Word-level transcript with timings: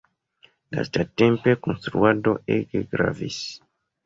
Lastatempe 0.77 1.55
konstruado 1.67 2.35
ege 2.57 2.83
gravis. 2.97 3.39